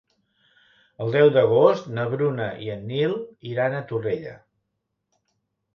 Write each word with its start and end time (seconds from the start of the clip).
El 1.05 1.13
deu 1.15 1.29
d'agost 1.35 1.91
na 1.99 2.07
Bruna 2.15 2.49
i 2.69 2.73
en 2.77 2.83
Nil 2.95 3.15
iran 3.53 3.75
a 3.83 3.87
Torrella. 3.93 4.35